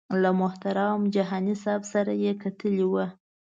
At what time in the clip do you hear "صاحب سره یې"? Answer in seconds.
1.63-2.31